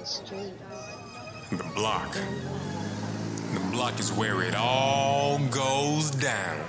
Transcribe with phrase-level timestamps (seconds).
[0.00, 2.14] The block.
[3.52, 6.64] The block is where it all goes down.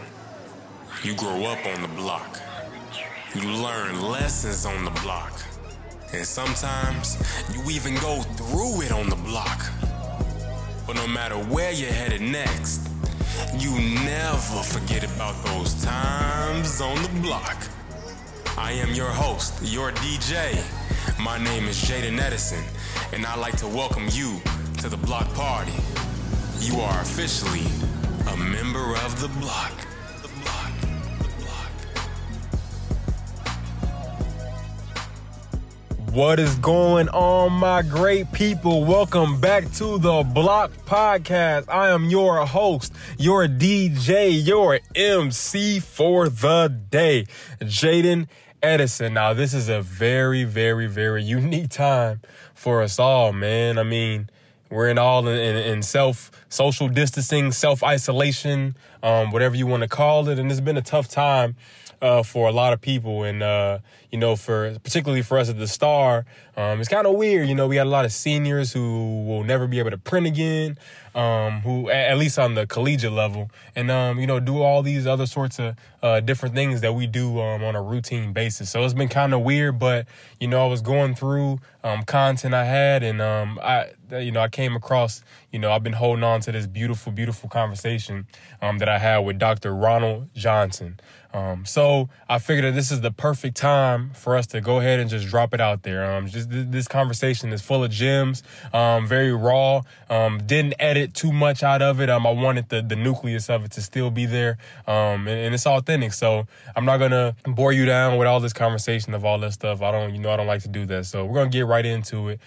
[1.01, 2.41] You grow up on the block.
[3.33, 5.41] You learn lessons on the block.
[6.11, 7.15] And sometimes
[7.53, 9.61] you even go through it on the block.
[10.85, 12.89] But no matter where you're headed next,
[13.57, 13.71] you
[14.03, 17.55] never forget about those times on the block.
[18.57, 20.80] I am your host, your DJ.
[21.19, 22.63] My name is Jaden Edison,
[23.13, 24.41] and I'd like to welcome you
[24.79, 25.73] to the block party.
[26.59, 27.65] You are officially
[28.31, 29.71] a member of the block.
[30.21, 30.71] The block.
[31.19, 31.71] The block.
[36.13, 38.83] What is going on, my great people?
[38.83, 41.69] Welcome back to the Block Podcast.
[41.69, 47.25] I am your host, your DJ, your MC for the day,
[47.59, 48.27] Jaden
[48.63, 49.13] Edison.
[49.13, 52.21] Now, this is a very, very, very unique time
[52.53, 53.77] for us all, man.
[53.77, 54.29] I mean,
[54.69, 59.89] we're in all in, in, self social distancing, self isolation, um, whatever you want to
[59.89, 61.55] call it, and it's been a tough time
[62.01, 63.79] uh, for a lot of people, and uh,
[64.11, 66.25] you know, for particularly for us at the Star,
[66.57, 67.47] um, it's kind of weird.
[67.47, 70.25] You know, we had a lot of seniors who will never be able to print
[70.25, 70.79] again,
[71.13, 75.05] um, who at least on the collegiate level, and um, you know, do all these
[75.05, 78.71] other sorts of uh, different things that we do um, on a routine basis.
[78.71, 80.07] So it's been kind of weird, but
[80.39, 84.41] you know, I was going through um, content I had, and um, I, you know,
[84.41, 88.25] I came across, you know, I've been holding on to this beautiful, beautiful conversation
[88.59, 89.75] that I had with Dr.
[89.75, 90.99] Ronald Johnson.
[91.33, 94.99] Um, so I figured that this is the perfect time for us to go ahead
[94.99, 96.03] and just drop it out there.
[96.11, 99.81] Um, just th- this conversation is full of gems, um, very raw.
[100.09, 102.09] Um, didn't edit too much out of it.
[102.09, 104.57] Um, I wanted the, the nucleus of it to still be there.
[104.87, 106.13] Um, and, and it's authentic.
[106.13, 109.81] So I'm not gonna bore you down with all this conversation of all this stuff.
[109.81, 111.05] I don't, you know, I don't like to do that.
[111.05, 112.39] So we're gonna get right into it.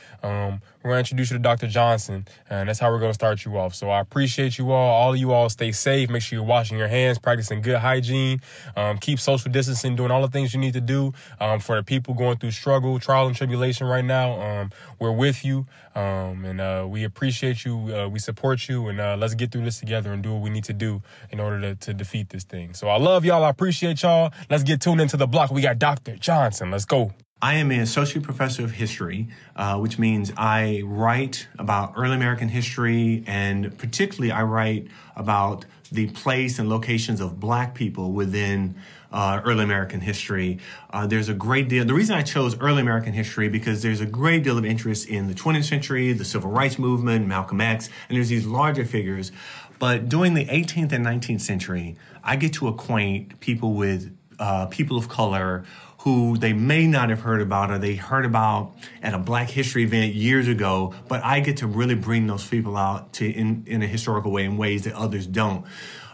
[0.84, 1.66] We're gonna introduce you to Dr.
[1.66, 3.74] Johnson, and that's how we're gonna start you off.
[3.74, 4.90] So I appreciate you all.
[4.94, 6.10] All of you all stay safe.
[6.10, 8.42] Make sure you're washing your hands, practicing good hygiene,
[8.76, 11.14] um, keep social distancing, doing all the things you need to do.
[11.40, 15.42] Um, for the people going through struggle, trial, and tribulation right now, um, we're with
[15.42, 17.96] you, um, and uh, we appreciate you.
[17.96, 20.50] Uh, we support you, and uh, let's get through this together and do what we
[20.50, 21.00] need to do
[21.30, 22.74] in order to, to defeat this thing.
[22.74, 23.42] So I love y'all.
[23.42, 24.34] I appreciate y'all.
[24.50, 25.50] Let's get tuned into the block.
[25.50, 26.16] We got Dr.
[26.16, 26.70] Johnson.
[26.70, 27.14] Let's go.
[27.42, 32.48] I am an associate professor of history, uh, which means I write about early American
[32.48, 38.76] history, and particularly I write about the place and locations of black people within
[39.12, 40.58] uh, early American history.
[40.90, 41.84] Uh, there's a great deal.
[41.84, 45.28] The reason I chose early American history because there's a great deal of interest in
[45.28, 49.30] the 20th century, the civil rights movement, Malcolm X, and there's these larger figures.
[49.78, 54.96] But during the 18th and 19th century, I get to acquaint people with uh, people
[54.96, 55.64] of color
[56.04, 59.84] who they may not have heard about or they heard about at a Black History
[59.84, 63.82] event years ago, but I get to really bring those people out to in, in
[63.82, 65.64] a historical way in ways that others don't.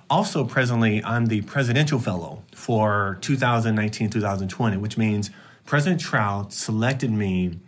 [0.09, 5.31] Also, presently, I'm the presidential fellow for 2019 2020, which means
[5.67, 7.59] President Trauth selected me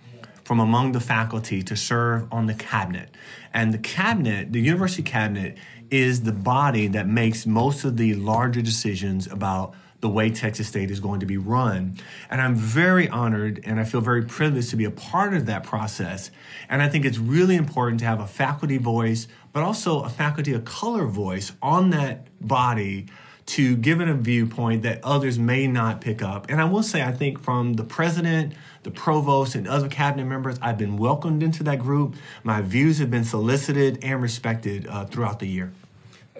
[0.45, 3.09] from among the faculty to serve on the cabinet.
[3.53, 5.59] And the cabinet, the university cabinet,
[5.91, 10.91] is the body that makes most of the larger decisions about the way Texas State
[10.91, 11.97] is going to be run.
[12.29, 15.63] And I'm very honored and I feel very privileged to be a part of that
[15.63, 16.31] process.
[16.69, 20.53] And I think it's really important to have a faculty voice, but also a faculty
[20.53, 23.07] of color voice on that body
[23.45, 26.47] to give it a viewpoint that others may not pick up.
[26.49, 30.59] And I will say, I think from the president, the provost, and other cabinet members,
[30.61, 32.17] I've been welcomed into that group.
[32.43, 35.73] My views have been solicited and respected uh, throughout the year.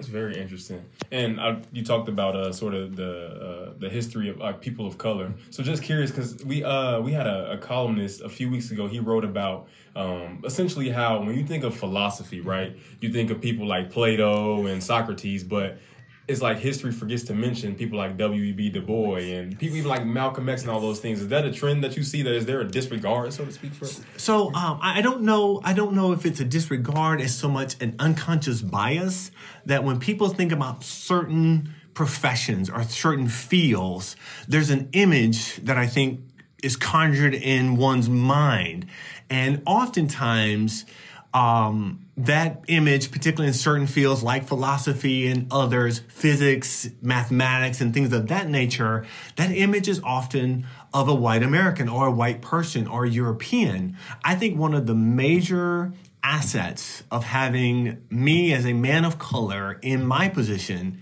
[0.03, 0.85] That's very interesting.
[1.13, 4.85] And I, you talked about uh, sort of the uh, the history of uh, people
[4.85, 5.33] of color.
[5.51, 8.89] So just curious, because we uh, we had a, a, columnist a few weeks ago.
[8.89, 13.41] He wrote about um, essentially how when you think of philosophy, right, you think of
[13.41, 15.79] people like Plato and Socrates, but
[16.29, 18.71] it's like history forgets to mention people like W.E.B.
[18.71, 21.21] Du Bois and people even like Malcolm X and all those things.
[21.21, 22.23] Is that a trend that you see?
[22.23, 23.87] That is there a disregard, so to speak, for?
[24.17, 25.61] So um, I don't know.
[25.65, 29.33] I don't know if it's a disregard as so much an unconscious bias
[29.67, 34.15] that when people think about certain professions or certain fields,
[34.47, 36.21] there's an image that I think
[36.63, 38.87] is conjured in one's mind,
[39.29, 40.85] and oftentimes.
[41.35, 48.13] Um, that image, particularly in certain fields like philosophy and others, physics, mathematics, and things
[48.13, 49.07] of that nature,
[49.37, 53.97] that image is often of a white American or a white person or European.
[54.23, 59.79] I think one of the major assets of having me as a man of color
[59.83, 61.01] in my position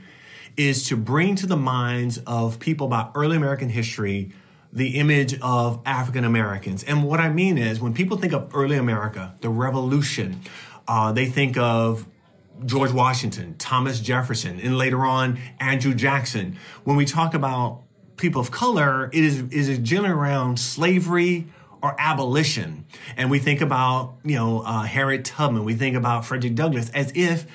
[0.56, 4.32] is to bring to the minds of people about early American history
[4.72, 6.84] the image of African Americans.
[6.84, 10.40] And what I mean is, when people think of early America, the Revolution,
[10.86, 12.06] uh, they think of
[12.64, 16.58] George Washington, Thomas Jefferson, and later on Andrew Jackson.
[16.84, 17.82] When we talk about
[18.16, 21.46] people of color, it is is generally around slavery
[21.82, 22.84] or abolition,
[23.16, 27.12] and we think about you know uh, Harriet Tubman, we think about Frederick Douglass as
[27.14, 27.46] if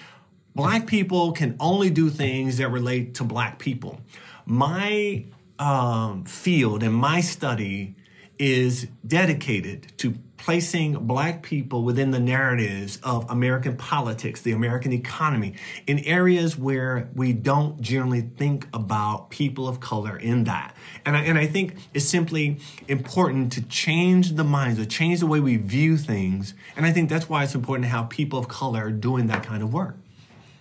[0.56, 4.02] black people can only do things that relate to black people.
[4.46, 5.26] My
[5.60, 7.96] um, field and my study
[8.38, 15.56] is dedicated to placing black people within the narratives of American politics, the American economy,
[15.88, 20.76] in areas where we don't generally think about people of color in that.
[21.04, 25.26] And I, and I think it's simply important to change the minds, to change the
[25.26, 26.54] way we view things.
[26.76, 29.64] And I think that's why it's important to have people of color doing that kind
[29.64, 29.96] of work.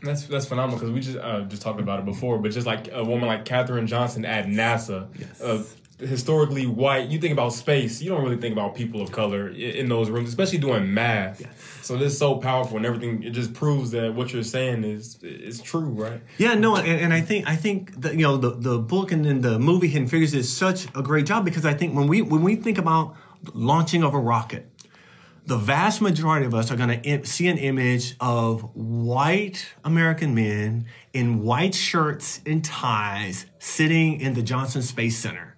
[0.04, 2.88] That's that's phenomenal because we just uh, just talked about it before, but just like
[2.92, 5.40] a woman like Katherine Johnson at NASA, Yes.
[5.40, 5.64] uh,
[5.98, 7.08] historically white.
[7.08, 10.28] You think about space, you don't really think about people of color in, those rooms,
[10.28, 11.40] especially doing math.
[11.84, 13.22] So this is so powerful and everything.
[13.22, 16.20] It just proves that what you're saying is is true, right?
[16.38, 19.24] Yeah, no, and, and I think I think that you know the the book and
[19.24, 22.22] then the movie Hidden Figures is such a great job because I think when we
[22.22, 23.14] when we think about
[23.52, 24.70] launching of a rocket,
[25.46, 30.86] the vast majority of us are going to see an image of white American men
[31.12, 35.56] in white shirts and ties sitting in the Johnson Space Center,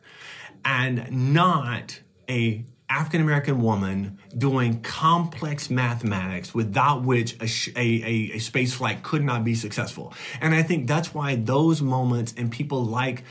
[0.64, 8.74] and not a African American woman doing complex mathematics without which a, a, a space
[8.74, 10.14] flight could not be successful.
[10.40, 13.24] And I think that's why those moments and people like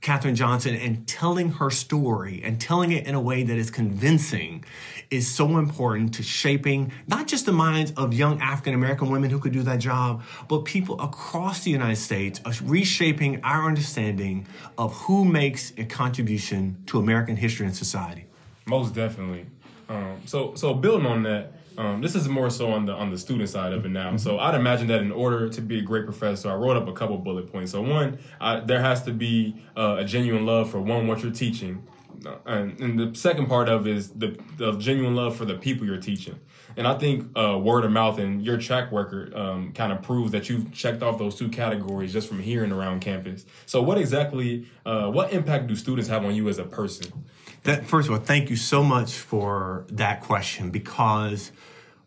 [0.00, 4.64] Katherine Johnson and telling her story and telling it in a way that is convincing
[5.10, 9.38] is so important to shaping not just the minds of young African American women who
[9.38, 14.46] could do that job, but people across the United States, of reshaping our understanding
[14.78, 18.24] of who makes a contribution to American history and society.
[18.66, 19.46] Most definitely.
[19.88, 23.18] Um, so so building on that, um, this is more so on the on the
[23.18, 24.16] student side of it now.
[24.16, 26.92] So I'd imagine that in order to be a great professor, I wrote up a
[26.92, 27.72] couple bullet points.
[27.72, 31.32] So one, I, there has to be uh, a genuine love for one what you're
[31.32, 31.82] teaching,
[32.26, 35.86] Uh, and, and the second part of is the the genuine love for the people
[35.86, 36.38] you're teaching.
[36.76, 40.30] And I think uh, word of mouth and your track record um, kind of proves
[40.32, 43.44] that you've checked off those two categories just from hearing around campus.
[43.66, 47.24] So what exactly, uh, what impact do students have on you as a person?
[47.64, 51.52] That first of all, thank you so much for that question because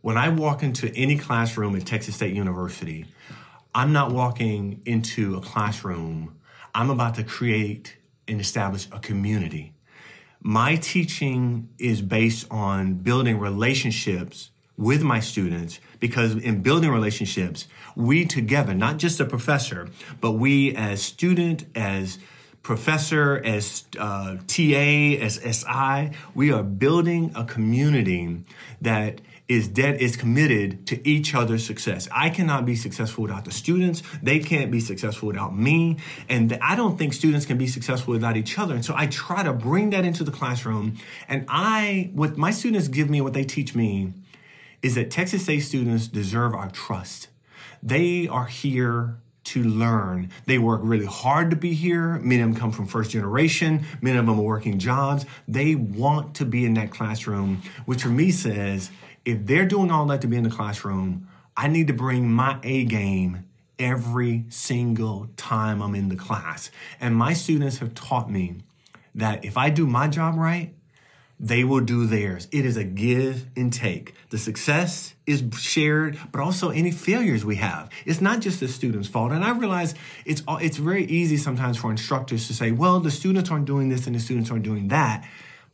[0.02, 3.06] when I walk into any classroom at Texas State University,
[3.76, 6.40] I'm not walking into a classroom.
[6.74, 7.98] I'm about to create
[8.28, 9.74] and establish a community.
[10.42, 18.26] My teaching is based on building relationships with my students because in building relationships, we
[18.26, 19.88] together, not just a professor,
[20.20, 22.18] but we as student, as
[22.64, 28.44] professor, as uh, TA, as SI, we are building a community
[28.82, 32.08] that is dead is committed to each other's success.
[32.12, 34.02] I cannot be successful without the students.
[34.22, 35.98] They can't be successful without me.
[36.30, 38.74] And I don't think students can be successful without each other.
[38.74, 40.98] And so I try to bring that into the classroom.
[41.28, 44.14] And I, what my students give me, what they teach me,
[44.82, 47.28] is that Texas State students deserve our trust.
[47.82, 50.30] They are here to learn.
[50.46, 52.20] They work really hard to be here.
[52.20, 53.86] Many of them come from first generation.
[54.02, 55.26] Many of them are working jobs.
[55.48, 58.90] They want to be in that classroom, which for me says,
[59.26, 62.60] if they're doing all that to be in the classroom, I need to bring my
[62.64, 63.46] A game
[63.80, 66.72] every single time I'm in the class.
[67.00, 68.58] And my students have taught me
[69.16, 70.74] that if I do my job right,
[71.44, 72.48] they will do theirs.
[72.54, 74.14] It is a give and take.
[74.30, 77.90] The success is shared, but also any failures we have.
[78.06, 79.34] It's not just the student's fault.
[79.34, 79.94] And I realize
[80.26, 84.08] it's it's very easy sometimes for instructors to say, "Well, the students aren't doing this
[84.08, 85.28] and the students aren't doing that."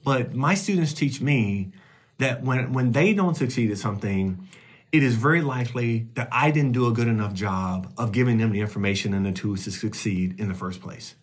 [0.03, 1.71] But my students teach me
[2.17, 4.47] that when when they don't succeed at something,
[4.91, 8.51] it is very likely that I didn't do a good enough job of giving them
[8.53, 11.13] the information and the tools to succeed in the first place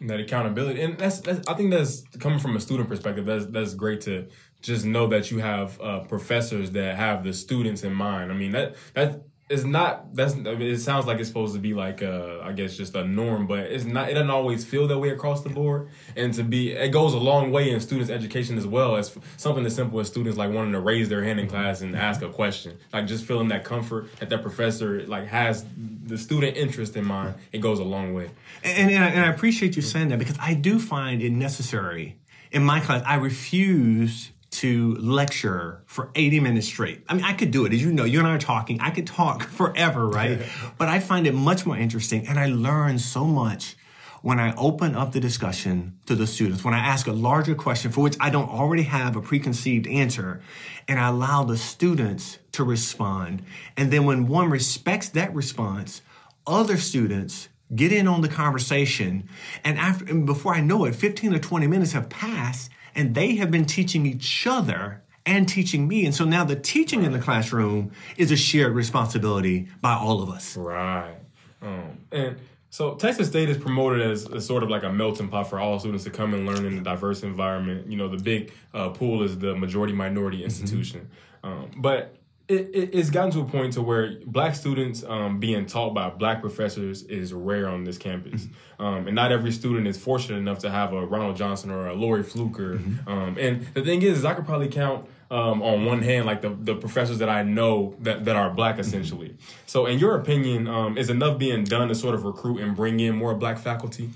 [0.00, 3.74] that accountability and that's, that's i think that's coming from a student perspective that's that's
[3.74, 4.26] great to
[4.64, 8.32] just know that you have uh, professors that have the students in mind.
[8.32, 11.60] I mean that that is not that's I mean, it sounds like it's supposed to
[11.60, 14.88] be like uh i guess just a norm but it's not it doesn't always feel
[14.88, 15.88] that way across the board.
[16.16, 19.64] And to be it goes a long way in students education as well as something
[19.66, 22.28] as simple as students like wanting to raise their hand in class and ask a
[22.28, 22.78] question.
[22.92, 27.34] Like just feeling that comfort that that professor like has the student interest in mind
[27.52, 28.30] it goes a long way.
[28.62, 32.16] And, and, I, and I appreciate you saying that because I do find it necessary
[32.50, 33.02] in my class.
[33.06, 37.02] I refuse to lecture for 80 minutes straight.
[37.08, 37.72] I mean, I could do it.
[37.72, 38.80] As you know, you and I are talking.
[38.80, 40.42] I could talk forever, right?
[40.78, 43.76] but I find it much more interesting and I learn so much
[44.24, 47.92] when I open up the discussion to the students, when I ask a larger question
[47.92, 50.40] for which I don't already have a preconceived answer,
[50.88, 53.42] and I allow the students to respond.
[53.76, 56.00] And then when one respects that response,
[56.46, 59.28] other students get in on the conversation.
[59.64, 63.36] And after and before I know it, 15 or 20 minutes have passed and they
[63.36, 66.04] have been teaching each other and teaching me.
[66.04, 70.30] And so now the teaching in the classroom is a shared responsibility by all of
[70.30, 70.56] us.
[70.56, 71.16] Right.
[71.62, 72.36] Um, and
[72.70, 75.78] so Texas State is promoted as, as, sort of like a melting pot for all
[75.78, 77.90] students to come and learn in a diverse environment.
[77.90, 80.46] You know, the big uh, pool is the majority minority mm-hmm.
[80.46, 81.08] institution.
[81.42, 81.46] Mm-hmm.
[81.46, 85.64] Um, but it, it, it's gotten to a point to where black students um, being
[85.64, 88.82] taught by black professors is rare on this campus, mm-hmm.
[88.82, 91.94] um, and not every student is fortunate enough to have a Ronald Johnson or a
[91.94, 92.74] Lori Fluker.
[92.74, 93.08] Mm-hmm.
[93.08, 96.42] Um, and the thing is, is, I could probably count um, on one hand like
[96.42, 99.30] the, the professors that I know that, that are black essentially.
[99.30, 99.54] Mm-hmm.
[99.66, 103.00] So, in your opinion, um, is enough being done to sort of recruit and bring
[103.00, 104.10] in more black faculty?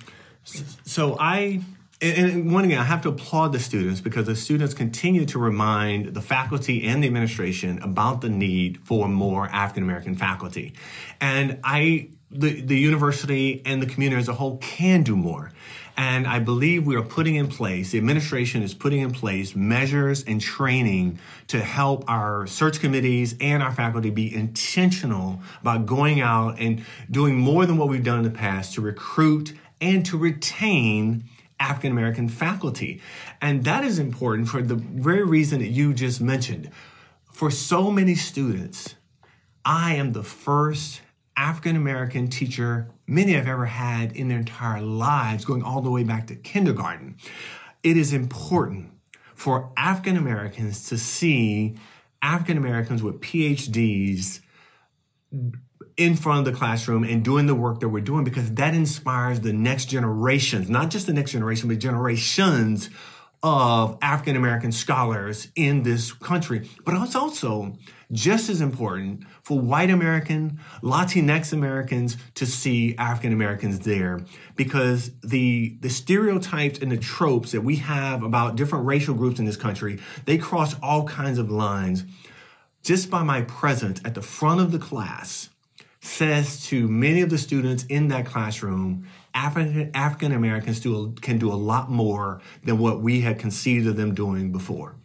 [0.84, 1.60] So I
[2.00, 6.14] and one again, I have to applaud the students because the students continue to remind
[6.14, 10.74] the faculty and the administration about the need for more African American faculty.
[11.20, 15.50] And I, the, the university and the community as a whole can do more.
[15.96, 20.22] And I believe we are putting in place, the administration is putting in place measures
[20.22, 26.60] and training to help our search committees and our faculty be intentional about going out
[26.60, 31.24] and doing more than what we've done in the past to recruit and to retain
[31.60, 33.00] African American faculty.
[33.40, 36.70] And that is important for the very reason that you just mentioned.
[37.32, 38.94] For so many students,
[39.64, 41.02] I am the first
[41.36, 46.02] African American teacher many have ever had in their entire lives, going all the way
[46.02, 47.16] back to kindergarten.
[47.82, 48.90] It is important
[49.34, 51.76] for African Americans to see
[52.20, 54.40] African Americans with PhDs
[55.98, 59.40] in front of the classroom and doing the work that we're doing because that inspires
[59.40, 62.88] the next generations, not just the next generation, but generations
[63.42, 66.68] of African American scholars in this country.
[66.84, 67.76] But it's also
[68.12, 74.20] just as important for white American, Latinx Americans to see African Americans there
[74.54, 79.44] because the, the stereotypes and the tropes that we have about different racial groups in
[79.44, 82.04] this country, they cross all kinds of lines.
[82.82, 85.50] Just by my presence at the front of the class,
[86.00, 91.52] says to many of the students in that classroom, African African Americans do, can do
[91.52, 94.96] a lot more than what we had conceived of them doing before.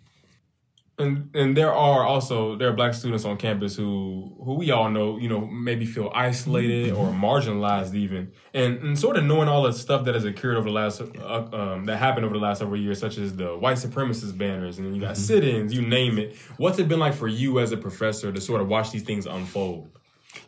[1.00, 4.92] And and there are also there are black students on campus who who we all
[4.92, 7.26] know you know maybe feel isolated or mm-hmm.
[7.26, 10.74] marginalized even and, and sort of knowing all the stuff that has occurred over the
[10.74, 14.38] last uh, um, that happened over the last several years such as the white supremacist
[14.38, 15.24] banners and you got mm-hmm.
[15.24, 18.62] sit-ins you name it what's it been like for you as a professor to sort
[18.62, 19.90] of watch these things unfold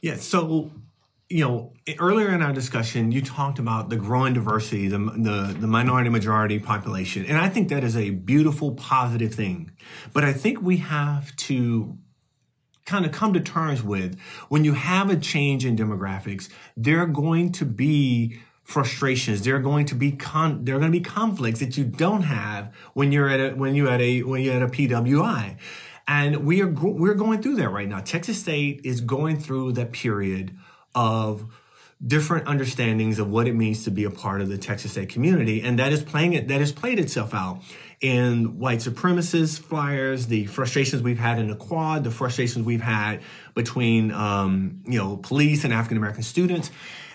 [0.01, 0.15] yeah.
[0.15, 0.71] So,
[1.29, 5.67] you know, earlier in our discussion, you talked about the growing diversity, the, the, the
[5.67, 7.25] minority majority population.
[7.25, 9.71] And I think that is a beautiful, positive thing.
[10.13, 11.97] But I think we have to
[12.85, 17.07] kind of come to terms with when you have a change in demographics, there are
[17.07, 19.43] going to be frustrations.
[19.43, 22.23] There are going to be con- there are going to be conflicts that you don't
[22.23, 25.57] have when you're at a when you at a when you're at a PWI.
[26.07, 27.99] And we are we're going through that right now.
[27.99, 30.55] Texas State is going through that period
[30.93, 31.51] of
[32.05, 35.61] different understandings of what it means to be a part of the Texas State community,
[35.61, 37.61] and that is playing it that has played itself out
[38.01, 43.21] in white supremacist flyers, the frustrations we've had in the quad, the frustrations we've had
[43.53, 46.71] between um, you know police and African American students.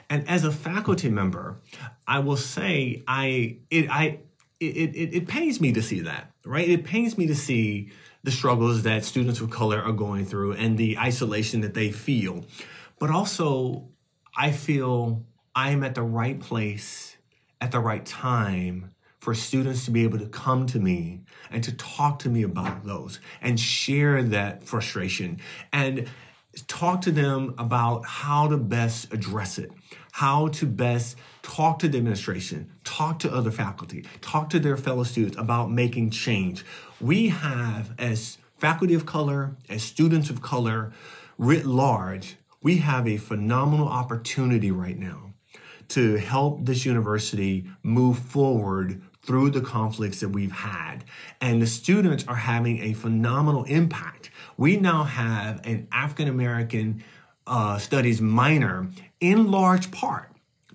[0.09, 1.61] And as a faculty member,
[2.09, 4.21] I will say I it I
[4.59, 6.69] it, it, it pains me to see that, right?
[6.69, 10.77] It pains me to see the struggles that students of color are going through and
[10.77, 12.45] the isolation that they feel.
[12.99, 13.89] But also,
[14.37, 15.25] I feel
[15.55, 17.17] I am at the right place
[17.61, 21.73] at the right time for students to be able to come to me and to
[21.77, 25.39] talk to me about those and share that frustration
[25.73, 26.09] and
[26.67, 29.71] talk to them about how to best address it,
[30.13, 35.05] how to best talk to the administration, talk to other faculty, talk to their fellow
[35.05, 36.65] students about making change.
[37.01, 40.93] We have, as faculty of color, as students of color,
[41.39, 45.33] writ large, we have a phenomenal opportunity right now
[45.89, 51.05] to help this university move forward through the conflicts that we've had.
[51.41, 54.31] And the students are having a phenomenal impact.
[54.57, 57.03] We now have an African American
[57.47, 58.89] uh, studies minor
[59.21, 60.30] in large part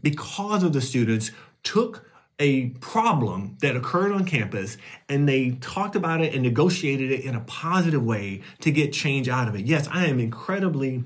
[0.05, 1.31] because of the students
[1.63, 2.07] took
[2.37, 4.77] a problem that occurred on campus
[5.09, 9.27] and they talked about it and negotiated it in a positive way to get change
[9.27, 9.65] out of it.
[9.65, 11.03] Yes, I am incredibly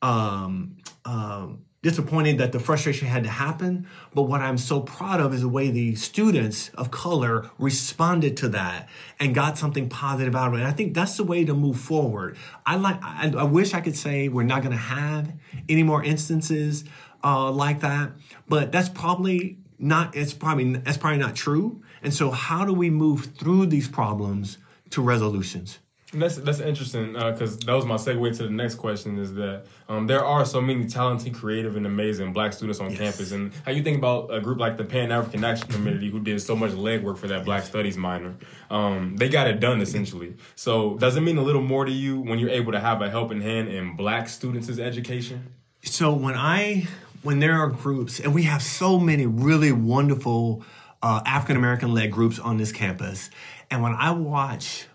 [0.00, 3.86] um, um, disappointed that the frustration had to happen.
[4.14, 8.48] But what I'm so proud of is the way the students of color responded to
[8.48, 8.88] that
[9.20, 10.58] and got something positive out of it.
[10.58, 12.36] And I think that's the way to move forward.
[12.64, 15.32] I like, I, I wish I could say we're not going to have
[15.68, 16.84] any more instances
[17.22, 18.12] uh, like that,
[18.48, 21.82] but that's probably not, it's probably, that's probably not true.
[22.02, 24.58] And so how do we move through these problems
[24.90, 25.78] to resolutions?
[26.10, 29.18] That's that's interesting because uh, that was my segue to the next question.
[29.18, 32.98] Is that um, there are so many talented, creative, and amazing Black students on yes.
[32.98, 36.20] campus, and how you think about a group like the Pan African Action Committee, who
[36.20, 38.36] did so much legwork for that Black Studies minor.
[38.70, 40.36] Um, they got it done essentially.
[40.54, 43.10] So does it mean a little more to you when you're able to have a
[43.10, 45.52] helping hand in Black students' education?
[45.82, 46.88] So when I
[47.22, 50.64] when there are groups, and we have so many really wonderful
[51.02, 53.30] uh, African American led groups on this campus,
[53.70, 54.86] and when I watch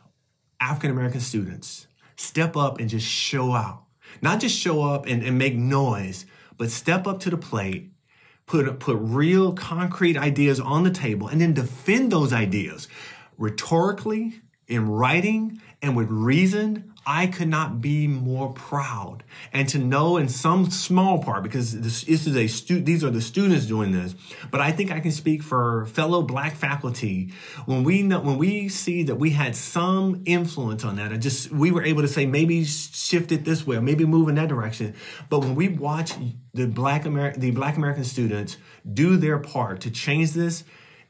[0.59, 3.83] African American students step up and just show out.
[4.21, 6.25] Not just show up and, and make noise,
[6.57, 7.91] but step up to the plate,
[8.45, 12.87] put, put real concrete ideas on the table, and then defend those ideas
[13.37, 19.23] rhetorically, in writing, and with reason I could not be more proud.
[19.51, 23.09] And to know in some small part, because this, this is a stu- these are
[23.09, 24.15] the students doing this,
[24.51, 27.33] but I think I can speak for fellow black faculty
[27.65, 31.51] when we know, when we see that we had some influence on that, I just
[31.51, 34.47] we were able to say maybe shift it this way, or maybe move in that
[34.49, 34.95] direction.
[35.29, 36.13] But when we watch
[36.53, 38.57] the black American the black American students
[38.91, 40.63] do their part to change this,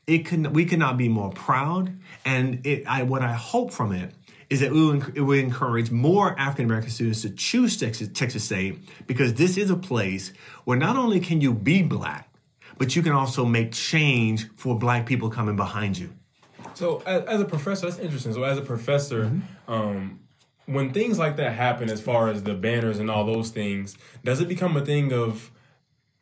[0.08, 1.98] it can we cannot be more proud.
[2.26, 4.14] And it, I what I hope from it
[4.50, 4.72] is that
[5.16, 9.70] it would encourage more African American students to choose Texas, Texas State because this is
[9.70, 10.34] a place
[10.66, 12.30] where not only can you be black,
[12.78, 16.14] but you can also make change for black people coming behind you.
[16.74, 18.34] So, as, as a professor, that's interesting.
[18.34, 19.72] So, as a professor, mm-hmm.
[19.72, 20.20] um,
[20.66, 24.42] when things like that happen, as far as the banners and all those things, does
[24.42, 25.52] it become a thing of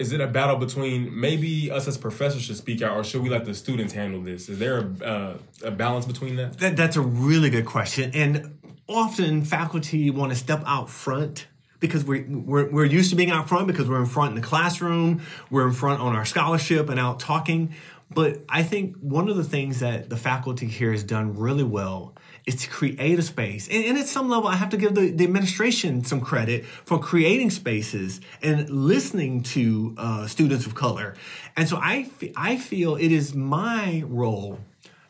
[0.01, 3.29] is it a battle between maybe us as professors should speak out, or should we
[3.29, 4.49] let the students handle this?
[4.49, 6.57] Is there a, uh, a balance between that?
[6.57, 6.75] that?
[6.75, 11.47] That's a really good question, and often faculty want to step out front
[11.79, 14.45] because we, we're, we're used to being out front because we're in front in the
[14.45, 17.73] classroom, we're in front on our scholarship and out talking.
[18.13, 22.13] But I think one of the things that the faculty here has done really well
[22.45, 23.67] is to create a space.
[23.67, 26.99] And, and at some level, I have to give the, the, administration some credit for
[26.99, 31.15] creating spaces and listening to uh, students of color.
[31.55, 34.59] And so I, I feel it is my role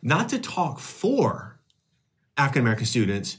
[0.02, 1.60] not to talk for
[2.38, 3.38] African American students,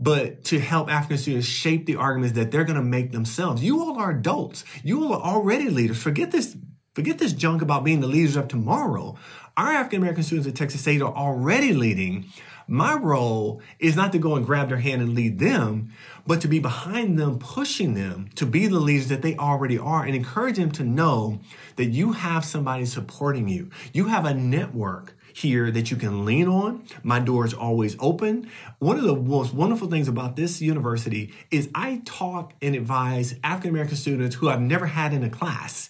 [0.00, 3.62] but to help African students shape the arguments that they're going to make themselves.
[3.62, 4.64] You all are adults.
[4.82, 6.00] You all are already leaders.
[6.00, 6.56] Forget this.
[6.94, 9.16] Forget this junk about being the leaders of tomorrow.
[9.56, 12.26] Our African American students at Texas State are already leading.
[12.70, 15.90] My role is not to go and grab their hand and lead them,
[16.26, 20.04] but to be behind them, pushing them to be the leaders that they already are
[20.04, 21.40] and encourage them to know
[21.76, 23.70] that you have somebody supporting you.
[23.94, 26.84] You have a network here that you can lean on.
[27.02, 28.50] My door is always open.
[28.80, 33.70] One of the most wonderful things about this university is I talk and advise African
[33.70, 35.88] American students who I've never had in a class.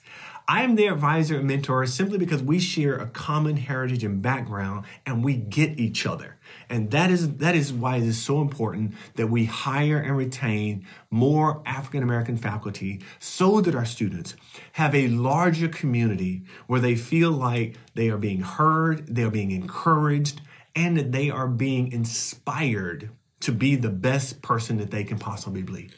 [0.50, 4.86] I am their advisor and mentor simply because we share a common heritage and background
[5.04, 6.37] and we get each other.
[6.70, 10.86] And that is that is why it is so important that we hire and retain
[11.10, 14.36] more African American faculty so that our students
[14.72, 19.50] have a larger community where they feel like they are being heard, they are being
[19.50, 20.42] encouraged,
[20.76, 25.62] and that they are being inspired to be the best person that they can possibly
[25.62, 25.90] be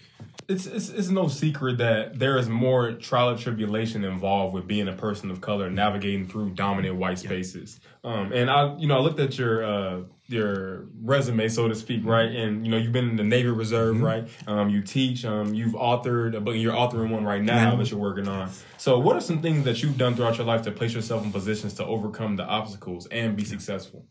[0.50, 4.88] it's, it's it's no secret that there is more trial and tribulation involved with being
[4.88, 7.78] a person of color navigating through dominant white spaces.
[8.02, 12.04] Um, and I, you know, I looked at your uh, your resume, so to speak,
[12.04, 12.30] right?
[12.30, 14.04] And you know, you've been in the Navy Reserve, mm-hmm.
[14.04, 14.28] right?
[14.48, 18.00] Um, you teach, um, you've authored a book, you're authoring one right now that you're
[18.00, 18.50] working on.
[18.76, 21.30] So, what are some things that you've done throughout your life to place yourself in
[21.30, 24.06] positions to overcome the obstacles and be successful?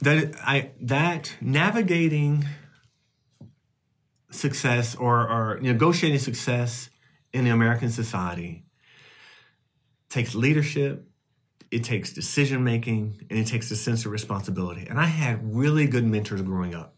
[0.00, 2.44] That I that navigating
[4.36, 6.90] success or, or negotiating success
[7.32, 8.64] in the American society
[10.08, 11.08] takes leadership,
[11.70, 14.86] it takes decision making, and it takes a sense of responsibility.
[14.88, 16.96] And I had really good mentors growing up.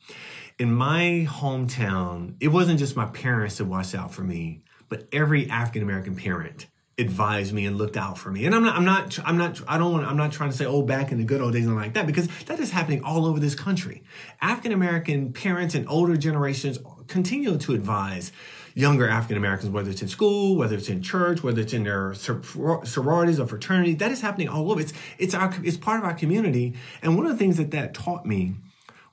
[0.59, 5.49] In my hometown, it wasn't just my parents that watched out for me, but every
[5.49, 6.67] African American parent
[6.99, 8.45] advised me and looked out for me.
[8.45, 10.67] And I'm not, I'm not, I'm not, I don't want, I'm not trying to say,
[10.67, 13.25] oh, back in the good old days and like that, because that is happening all
[13.25, 14.03] over this country.
[14.41, 18.33] African American parents and older generations continue to advise
[18.75, 22.15] younger African Americans, whether it's in school, whether it's in church, whether it's in their
[22.15, 23.97] sororities or fraternities.
[23.97, 24.81] That is happening all over.
[24.81, 26.75] It's it's our it's part of our community.
[27.03, 28.55] And one of the things that that taught me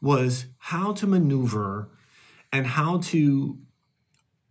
[0.02, 1.90] was how to maneuver
[2.52, 3.58] and how to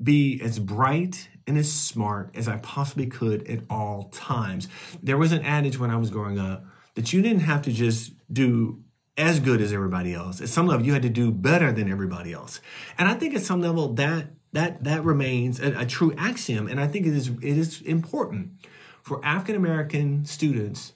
[0.02, 4.68] be as bright and as smart as I possibly could at all times.
[5.02, 8.12] There was an adage when I was growing up that you didn't have to just
[8.32, 8.82] do
[9.16, 10.40] as good as everybody else.
[10.40, 12.60] At some level, you had to do better than everybody else.
[12.98, 16.68] And I think at some level that that that remains a, a true axiom.
[16.68, 18.52] And I think it is it is important
[19.02, 20.92] for African American students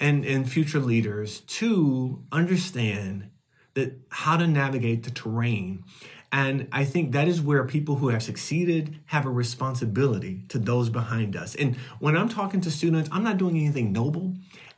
[0.00, 3.30] and, and future leaders to understand
[3.74, 5.84] that how to navigate the terrain.
[6.32, 10.88] And I think that is where people who have succeeded have a responsibility to those
[10.88, 11.54] behind us.
[11.54, 14.32] And when I'm talking to students, I'm not doing anything noble.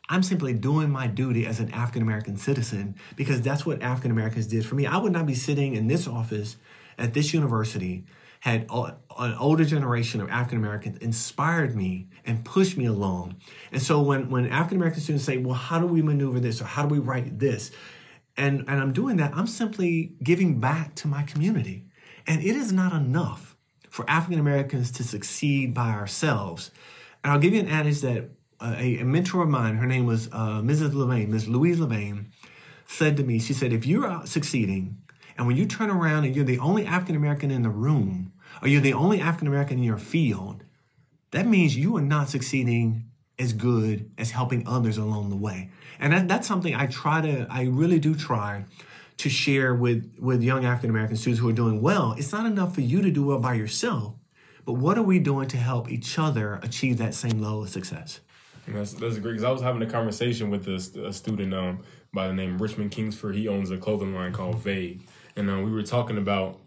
[0.08, 4.48] I'm simply doing my duty as an African American citizen because that's what African Americans
[4.48, 4.84] did for me.
[4.84, 6.56] I would not be sitting in this office
[6.98, 8.04] at this university
[8.40, 13.36] had an older generation of African Americans inspired me and pushed me along.
[13.72, 16.66] And so when, when African American students say, well, how do we maneuver this or
[16.66, 17.70] how do we write this?
[18.37, 21.87] And, and I'm doing that, I'm simply giving back to my community.
[22.27, 23.57] And it is not enough
[23.90, 26.70] for African Americans to succeed by ourselves.
[27.23, 30.07] And I'll give you an adage that uh, a, a, mentor of mine, her name
[30.07, 30.90] was uh, Mrs.
[30.90, 31.49] Levain, Ms.
[31.49, 32.27] Louise Levain,
[32.87, 34.99] said to me, she said, if you're out succeeding,
[35.37, 38.68] and when you turn around and you're the only African American in the room, or
[38.68, 40.64] you're the only African American in your field,
[41.33, 45.70] that means you are not succeeding as good as helping others along the way.
[45.99, 48.64] And that, that's something I try to, I really do try
[49.16, 52.14] to share with, with young African American students who are doing well.
[52.18, 54.14] It's not enough for you to do well by yourself,
[54.64, 58.20] but what are we doing to help each other achieve that same level of success?
[58.66, 62.29] That's, that's great because I was having a conversation with a, a student um, by
[62.29, 63.35] the name Richmond Kingsford.
[63.35, 66.61] He owns a clothing line called Vague, and uh, we were talking about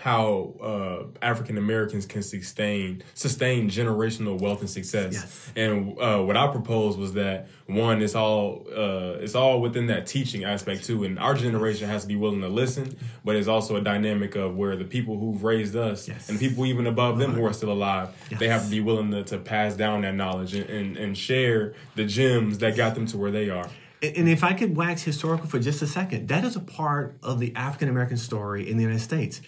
[0.00, 5.14] how uh, African Americans can sustain sustain generational wealth and success.
[5.14, 5.52] Yes.
[5.56, 10.06] And uh, what I proposed was that one, it's all uh, it's all within that
[10.06, 11.04] teaching aspect too.
[11.04, 14.56] And our generation has to be willing to listen, but it's also a dynamic of
[14.56, 16.28] where the people who've raised us yes.
[16.28, 18.40] and people even above them who are still alive, yes.
[18.40, 21.74] they have to be willing to, to pass down that knowledge and, and, and share
[21.94, 23.68] the gems that got them to where they are.
[24.02, 27.40] And if I could wax historical for just a second, that is a part of
[27.40, 29.40] the African American story in the United States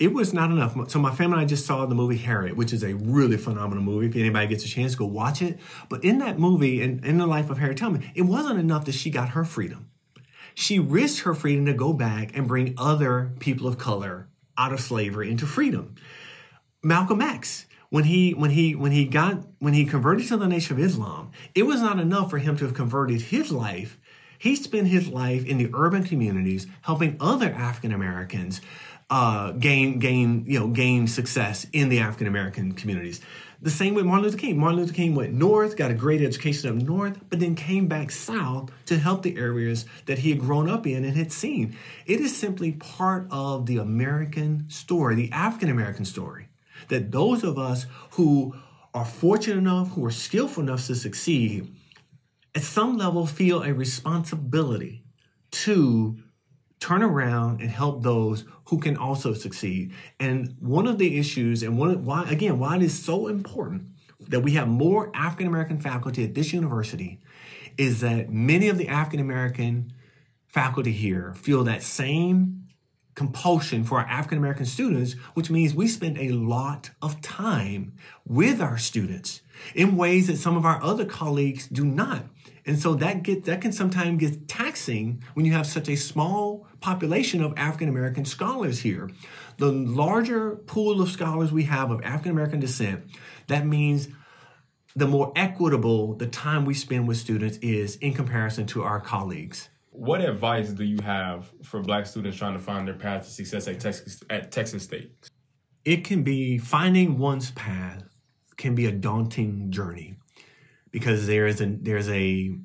[0.00, 0.74] it was not enough.
[0.90, 3.84] So my family and I just saw the movie Harriet, which is a really phenomenal
[3.84, 4.06] movie.
[4.06, 5.60] If anybody gets a chance, go watch it.
[5.90, 8.86] But in that movie, and in, in the life of Harriet Tubman, it wasn't enough
[8.86, 9.90] that she got her freedom.
[10.54, 14.80] She risked her freedom to go back and bring other people of color out of
[14.80, 15.94] slavery into freedom.
[16.82, 20.78] Malcolm X, when he when he when he got when he converted to the Nation
[20.78, 23.98] of Islam, it was not enough for him to have converted his life.
[24.38, 28.62] He spent his life in the urban communities helping other African Americans
[29.10, 33.20] uh, gain gain you know gain success in the African American communities.
[33.62, 34.58] The same with Martin Luther King.
[34.58, 38.10] Martin Luther King went north, got a great education up north, but then came back
[38.10, 41.76] south to help the areas that he had grown up in and had seen.
[42.06, 46.48] It is simply part of the American story, the African American story,
[46.88, 48.54] that those of us who
[48.94, 51.70] are fortunate enough, who are skillful enough to succeed,
[52.54, 55.04] at some level feel a responsibility
[55.50, 56.16] to
[56.80, 59.92] turn around and help those who can also succeed.
[60.18, 63.84] And one of the issues, and one why again why it is so important
[64.28, 67.20] that we have more African American faculty at this university,
[67.76, 69.92] is that many of the African American
[70.48, 72.64] faculty here feel that same
[73.14, 77.92] compulsion for our African American students, which means we spend a lot of time
[78.26, 79.42] with our students
[79.74, 82.24] in ways that some of our other colleagues do not.
[82.66, 86.66] And so that get that can sometimes get taxing when you have such a small
[86.80, 89.10] population of African American scholars here.
[89.58, 93.04] The larger pool of scholars we have of African American descent,
[93.48, 94.08] that means
[94.96, 99.68] the more equitable the time we spend with students is in comparison to our colleagues.
[99.90, 103.68] What advice do you have for black students trying to find their path to success
[103.68, 105.12] at Texas at Texas State?
[105.84, 108.04] It can be finding one's path
[108.56, 110.16] can be a daunting journey
[110.90, 112.56] because there is a there's a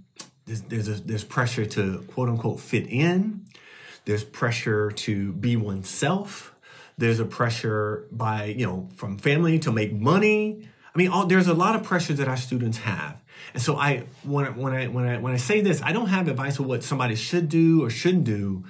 [0.46, 3.46] there's there's, a, there's pressure to quote unquote fit in.
[4.06, 6.54] There's pressure to be oneself.
[6.98, 10.68] There's a pressure by you know from family to make money.
[10.94, 13.22] I mean, all, there's a lot of pressure that our students have.
[13.54, 16.28] And so I when, when I when I when I say this, I don't have
[16.28, 18.66] advice of what somebody should do or shouldn't do,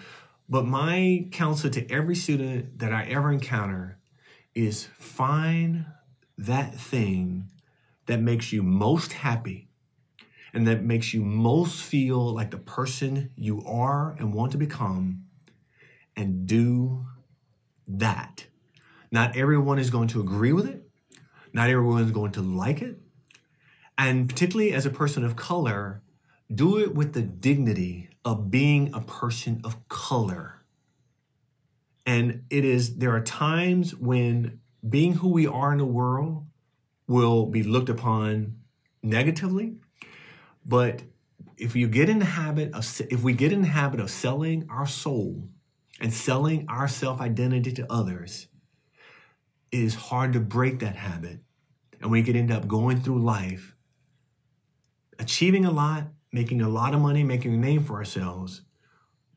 [0.50, 4.00] but my counsel to every student that I ever encounter
[4.54, 5.86] is find
[6.38, 7.50] that thing
[8.06, 9.70] that makes you most happy
[10.54, 15.26] and that makes you most feel like the person you are and want to become
[16.16, 17.06] and do
[17.88, 18.46] that.
[19.12, 20.88] Not everyone is going to agree with it.
[21.52, 23.00] Not everyone is going to like it.
[23.98, 26.02] And particularly as a person of color,
[26.54, 30.64] do it with the dignity of being a person of color.
[32.06, 36.46] And it is, there are times when being who we are in the world
[37.08, 38.58] will be looked upon
[39.04, 39.76] negatively.
[40.66, 41.04] But
[41.58, 44.68] if you get in the habit of, if we get in the habit of selling
[44.70, 45.48] our soul
[46.00, 48.48] and selling our self identity to others,
[49.72, 51.40] it is hard to break that habit.
[52.02, 53.76] And we could end up going through life,
[55.18, 58.62] achieving a lot, making a lot of money, making a name for ourselves,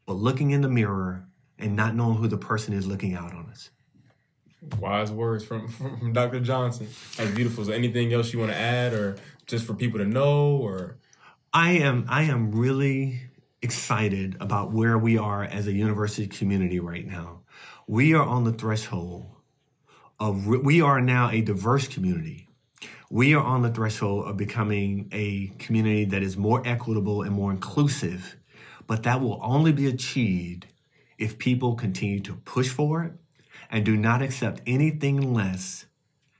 [0.06, 1.28] but looking in the mirror
[1.58, 3.70] and not knowing who the person is looking out on us.
[4.78, 6.40] Wise words from, from Dr.
[6.40, 6.88] Johnson.
[7.16, 7.64] That's beautiful.
[7.64, 9.16] There anything else you want to add or
[9.46, 10.98] just for people to know or
[11.52, 13.22] I am I am really
[13.62, 17.40] excited about where we are as a university community right now.
[17.86, 19.26] We are on the threshold
[20.20, 22.48] of we are now a diverse community.
[23.10, 27.50] We are on the threshold of becoming a community that is more equitable and more
[27.50, 28.36] inclusive,
[28.86, 30.66] but that will only be achieved
[31.16, 33.12] if people continue to push for it
[33.70, 35.86] and do not accept anything less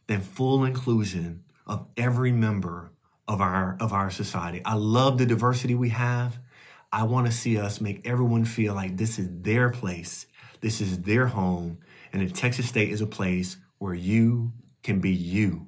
[0.06, 2.92] than full inclusion of every member
[3.26, 4.62] of our of our society.
[4.64, 6.38] I love the diversity we have.
[6.90, 10.26] I want to see us make everyone feel like this is their place,
[10.62, 11.78] this is their home,
[12.12, 15.66] and that Texas State is a place where you can be you.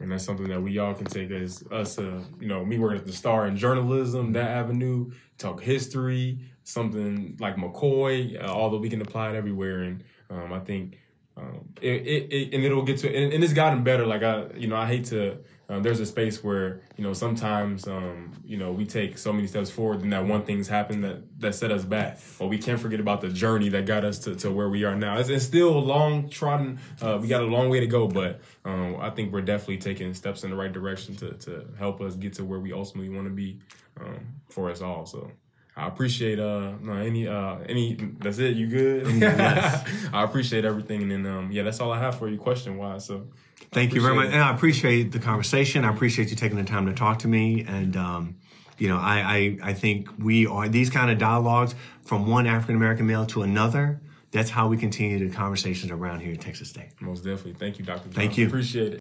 [0.00, 2.98] And that's something that we all can take as us, uh, you know, me working
[2.98, 8.88] at the Star in journalism, that avenue, talk history, something like McCoy, uh, that we
[8.88, 9.80] can apply it everywhere.
[9.80, 10.98] And um, I think
[11.36, 14.06] um, it, it, it, and it'll get to, and, and it's gotten better.
[14.06, 15.38] Like I, you know, I hate to
[15.68, 19.46] um, there's a space where you know sometimes um, you know we take so many
[19.46, 22.18] steps forward and that one thing's happened that that set us back.
[22.38, 24.96] But we can't forget about the journey that got us to, to where we are
[24.96, 25.18] now.
[25.18, 28.40] It's, it's still a long trodden uh, we got a long way to go but
[28.64, 32.14] um, i think we're definitely taking steps in the right direction to, to help us
[32.14, 33.58] get to where we ultimately want to be
[34.00, 35.30] um, for us all so
[35.78, 39.88] I appreciate uh no any uh any that's it you good yes.
[40.12, 43.04] I appreciate everything and then um yeah that's all I have for you question wise
[43.04, 43.28] so
[43.70, 44.28] Thank you very much.
[44.28, 44.34] It.
[44.34, 45.84] And I appreciate the conversation.
[45.84, 47.64] I appreciate you taking the time to talk to me.
[47.66, 48.36] And, um,
[48.78, 52.76] you know, I, I, I think we are these kind of dialogues from one African
[52.76, 54.00] American male to another.
[54.30, 56.90] That's how we continue the conversations around here at Texas State.
[57.00, 57.54] Most definitely.
[57.54, 58.04] Thank you, Dr.
[58.04, 58.12] Johnson.
[58.12, 58.46] Thank you.
[58.46, 59.00] Appreciate it.